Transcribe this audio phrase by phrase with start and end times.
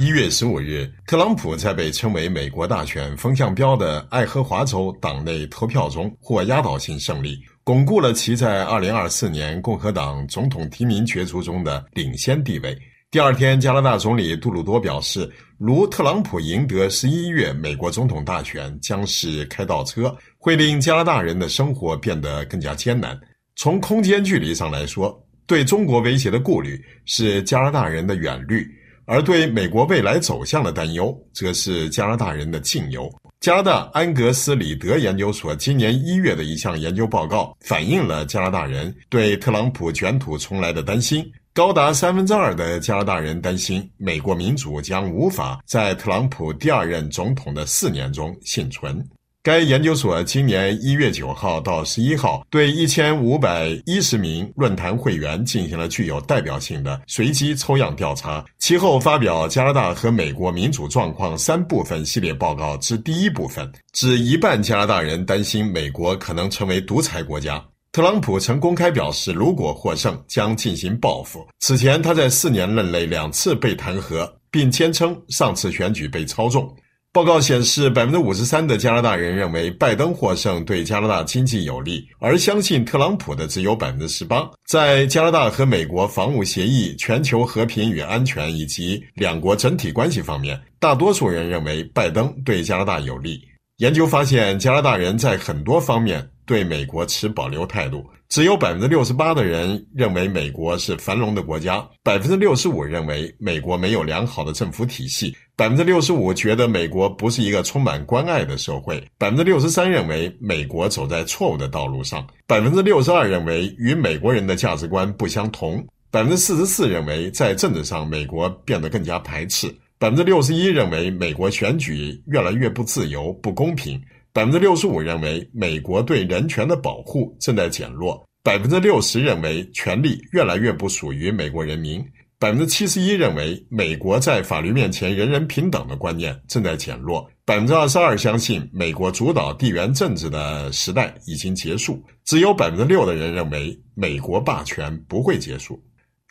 [0.00, 12.78] 一月十五日，特朗普在被称为“美国大选风向标”的爱荷华州党内投票中获压倒性胜利，巩固了其在二零二四年共和党总统提名角逐中的领先地位。
[13.10, 15.28] 第二天，加拿大总理杜鲁多表示，
[15.58, 23.18] 如特朗普赢得十一月美国总统大选，将是开倒车，会令加拿大人的生活变得更加艰难。
[23.56, 28.64] 从空间距离上来说，对中国威胁的顾虑是加拿大人的远虑。
[29.10, 33.10] 而对美国未来走向的担忧，则是加拿大人的近忧。
[33.40, 41.24] 加拿大安格斯里德研究所今年一月的一项研究报告，反映了加拿大人对特朗普卷土重来的担心。
[41.54, 49.02] 高达三分之二的加拿大人担心，美国民主将无法在特朗普第二任总统的四年中幸存。
[49.42, 67.64] 该研究所今年一月九号到十一号对一千五百一十名论坛会员进行了具有代表性的随机抽样调查，其后发表加拿大和美国民主状况三部分系列报告之第一部分，指一半加拿大人担心美国可能成为独裁国家。
[67.92, 71.46] 特朗普曾公开表示，如果获胜将进行报复。
[71.60, 76.70] 此前他在四年任内两次被弹劾，并坚称上次选举被操纵。
[77.18, 84.48] 报告显示，百分之五十三的加拿大人认为拜登获胜对加拿大经济有利，而相信特朗普的只有百分之十八。
[84.68, 93.40] 在加拿大和美国防务协议、全球和平与安全以及两国整体关系方面，大多数人认为拜登对加拿大有利。
[93.78, 98.04] 研究发现，加拿大人在很多方面对美国持保留态度。
[98.28, 123.98] 只有百分之六十八的人认为美国是繁荣的国家，百分之六十五认为美国没有良好的政府体系，百分之六十五觉得美国不是一个充满关爱的社会，百分之六十三认为美国走在错误的道路上，百分之六十二认为与美国人的价值观不相同，百分之四十四认为在政治上美国变得更加排斥，百分之六十一认为美国选举越来越不自由、不公平。
[124.38, 132.00] 百分之六十五认为美国对人权的保护正在减弱，百分之六十认为权力越来越不属于美国人民，
[132.38, 145.82] 百分之七十一认为美国在法律面前人人平等的观念正在减弱，百分之二十二相信美国主导地缘政治的时代已经结束，只有百分之六的人认为美国霸权不会结束。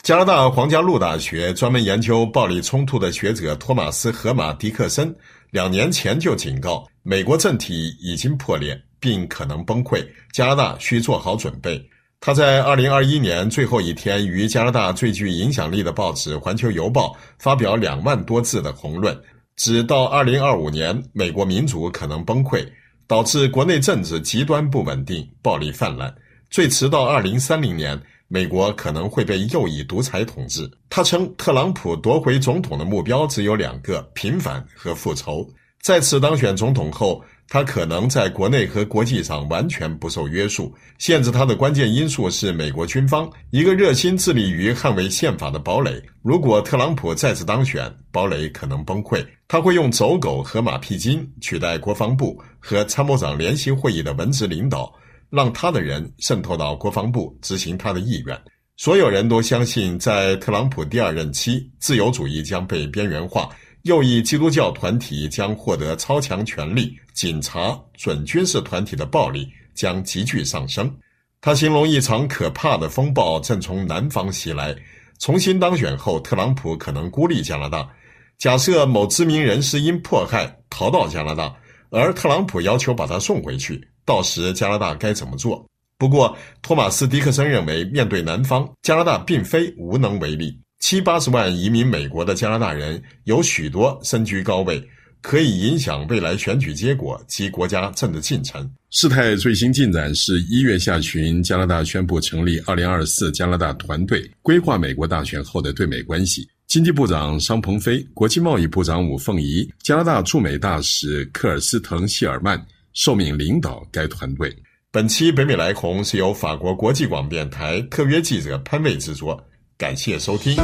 [0.03, 5.13] 加拿大皇家路大学专门研究暴力冲突的学者托马斯·荷马迪克森。
[5.51, 11.83] 两年前就警告，美国政体已经破裂，并可能崩溃，加拿大需做好准备。
[12.19, 17.07] 他在二零二一年最后一天，于加拿大最具影响力的报纸《环球邮报》
[17.39, 19.17] 发表两万多字的宏论，
[19.55, 22.65] 直到二零二五年，美国民主可能崩溃，
[23.07, 26.13] 导致国内政治极端不稳定、暴力泛滥，
[26.49, 27.99] 最迟到二零三零年。
[28.27, 30.69] 美国可能会被右翼独裁统治。
[30.89, 35.47] 他称，特朗普夺回总统的目标只有两个：平反和复仇。
[35.81, 40.73] 再次当选总统后，他可能在国内和国际上完全不受约束。
[40.97, 46.01] 限制他的关键因素是美国军方，一个热心致力于捍卫宪法的堡垒。
[46.21, 49.25] 如果特朗普再次当选，堡垒可能崩溃。
[49.47, 54.91] 他会用走狗和马屁精取代国防部和参谋长联席会议的文职领导。
[55.29, 58.39] 让他的人渗透到国防部执行他的意愿。
[58.75, 63.49] 所有人都相信，在特朗普第二任期，自由主义将被边缘化，
[63.83, 70.95] 右翼基督教团体将获得超强权力，警察、准军事团体的暴力将急剧上升。
[71.41, 74.75] 他形容一场可怕的风暴正从南方袭来。
[75.19, 77.89] 重新当选后，特朗普可能孤立加拿大。
[78.37, 81.55] 假设某知名人士因迫害逃到加拿大，
[81.89, 83.87] 而特朗普要求把他送回去。
[84.07, 85.63] 到时加拿大该怎么做？
[85.97, 90.57] 不过，托马斯·迪克森认为，面对南方，加拿大并非无能为力。
[90.79, 94.81] 七八十万移民美国的加拿大人有许多身居高位，
[95.21, 98.71] 可以影响未来选举结果及国家政治进程。
[98.91, 106.47] 事态最新进展是，一月下旬，加拿大宣布成立二零二四加拿大团队，规划美国大选后的对美关系。
[106.67, 112.63] 经济部长商鹏飞、国际贸易部长伍凤仪、加拿大驻美大使克尔斯滕希尔曼。
[112.97, 114.51] 受命领导该团队。
[114.91, 119.39] 本期北美来鸿是由法国国际广播电台特约记者潘卫制作，
[119.77, 120.55] 感谢收听。